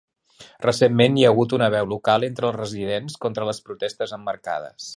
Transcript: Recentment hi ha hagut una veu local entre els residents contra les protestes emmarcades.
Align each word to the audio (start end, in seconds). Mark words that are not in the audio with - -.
Recentment 0.65 1.19
hi 1.19 1.25
ha 1.27 1.33
hagut 1.33 1.53
una 1.57 1.67
veu 1.75 1.89
local 1.91 2.25
entre 2.29 2.49
els 2.51 2.57
residents 2.63 3.21
contra 3.27 3.47
les 3.51 3.61
protestes 3.69 4.17
emmarcades. 4.19 4.89